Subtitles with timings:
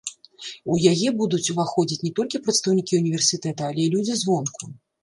[0.75, 4.77] У яе будуць уваходзіць не толькі прадстаўнікі універсітэта, але і людзі звонку.